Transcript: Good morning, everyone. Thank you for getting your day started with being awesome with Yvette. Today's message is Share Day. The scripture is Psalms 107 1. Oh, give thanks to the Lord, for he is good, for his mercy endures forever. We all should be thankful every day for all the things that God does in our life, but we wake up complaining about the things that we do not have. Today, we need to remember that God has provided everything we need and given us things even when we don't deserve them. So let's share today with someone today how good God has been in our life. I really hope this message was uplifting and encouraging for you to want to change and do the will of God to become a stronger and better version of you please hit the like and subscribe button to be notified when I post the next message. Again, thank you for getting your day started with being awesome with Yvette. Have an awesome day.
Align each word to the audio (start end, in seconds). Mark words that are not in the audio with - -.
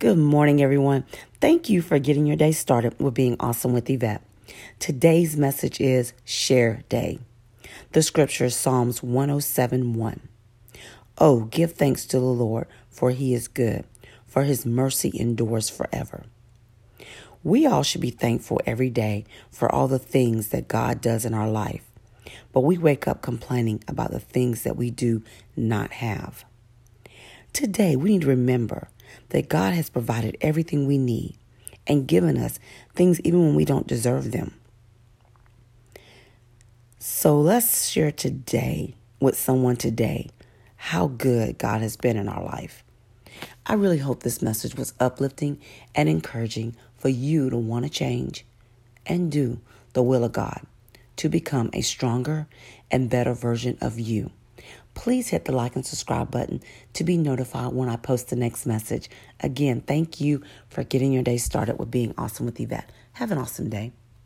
Good 0.00 0.16
morning, 0.16 0.62
everyone. 0.62 1.04
Thank 1.42 1.68
you 1.68 1.82
for 1.82 1.98
getting 1.98 2.24
your 2.24 2.34
day 2.34 2.52
started 2.52 2.98
with 2.98 3.12
being 3.12 3.36
awesome 3.38 3.74
with 3.74 3.90
Yvette. 3.90 4.22
Today's 4.78 5.36
message 5.36 5.78
is 5.78 6.14
Share 6.24 6.84
Day. 6.88 7.18
The 7.92 8.02
scripture 8.02 8.46
is 8.46 8.56
Psalms 8.56 9.02
107 9.02 9.92
1. 9.92 10.20
Oh, 11.18 11.40
give 11.40 11.72
thanks 11.72 12.06
to 12.06 12.18
the 12.18 12.24
Lord, 12.24 12.66
for 12.88 13.10
he 13.10 13.34
is 13.34 13.46
good, 13.46 13.84
for 14.26 14.44
his 14.44 14.64
mercy 14.64 15.12
endures 15.14 15.68
forever. 15.68 16.24
We 17.44 17.66
all 17.66 17.82
should 17.82 18.00
be 18.00 18.08
thankful 18.08 18.58
every 18.64 18.88
day 18.88 19.26
for 19.50 19.70
all 19.70 19.86
the 19.86 19.98
things 19.98 20.48
that 20.48 20.66
God 20.66 21.02
does 21.02 21.26
in 21.26 21.34
our 21.34 21.50
life, 21.50 21.84
but 22.54 22.62
we 22.62 22.78
wake 22.78 23.06
up 23.06 23.20
complaining 23.20 23.84
about 23.86 24.12
the 24.12 24.18
things 24.18 24.62
that 24.62 24.78
we 24.78 24.90
do 24.90 25.22
not 25.58 25.90
have. 25.90 26.46
Today, 27.52 27.96
we 27.96 28.12
need 28.12 28.22
to 28.22 28.28
remember 28.28 28.88
that 29.30 29.48
God 29.48 29.74
has 29.74 29.90
provided 29.90 30.36
everything 30.40 30.86
we 30.86 30.98
need 30.98 31.36
and 31.86 32.06
given 32.06 32.36
us 32.36 32.58
things 32.94 33.20
even 33.20 33.40
when 33.40 33.54
we 33.54 33.64
don't 33.64 33.86
deserve 33.86 34.32
them. 34.32 34.54
So 36.98 37.40
let's 37.40 37.88
share 37.88 38.12
today 38.12 38.94
with 39.20 39.36
someone 39.38 39.76
today 39.76 40.30
how 40.76 41.08
good 41.08 41.58
God 41.58 41.82
has 41.82 41.96
been 41.96 42.16
in 42.16 42.28
our 42.28 42.42
life. 42.42 42.84
I 43.66 43.74
really 43.74 43.98
hope 43.98 44.22
this 44.22 44.42
message 44.42 44.74
was 44.74 44.94
uplifting 45.00 45.60
and 45.94 46.08
encouraging 46.08 46.76
for 46.96 47.08
you 47.08 47.50
to 47.50 47.56
want 47.56 47.84
to 47.84 47.90
change 47.90 48.44
and 49.06 49.30
do 49.30 49.60
the 49.92 50.02
will 50.02 50.24
of 50.24 50.32
God 50.32 50.62
to 51.16 51.28
become 51.28 51.70
a 51.72 51.82
stronger 51.82 52.46
and 52.90 53.10
better 53.10 53.34
version 53.34 53.76
of 53.80 53.98
you 53.98 54.30
please 54.94 55.28
hit 55.28 55.44
the 55.44 55.52
like 55.52 55.76
and 55.76 55.86
subscribe 55.86 56.30
button 56.30 56.62
to 56.94 57.04
be 57.04 57.16
notified 57.16 57.72
when 57.72 57.88
I 57.88 57.96
post 57.96 58.28
the 58.28 58.36
next 58.36 58.66
message. 58.66 59.08
Again, 59.40 59.80
thank 59.80 60.20
you 60.20 60.42
for 60.68 60.84
getting 60.84 61.12
your 61.12 61.22
day 61.22 61.36
started 61.36 61.78
with 61.78 61.90
being 61.90 62.14
awesome 62.18 62.46
with 62.46 62.60
Yvette. 62.60 62.90
Have 63.14 63.30
an 63.30 63.38
awesome 63.38 63.68
day. 63.68 63.92